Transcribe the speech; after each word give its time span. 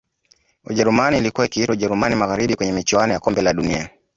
Ujerumani 0.63 1.17
ilkuwa 1.17 1.45
ikiitwa 1.45 1.73
Ujerumani 1.73 2.15
Magharibi 2.15 2.55
kwenye 2.55 2.71
michuano 2.71 3.13
ya 3.13 3.19
kombe 3.19 3.41
la 3.41 3.53
dunia 3.53 3.89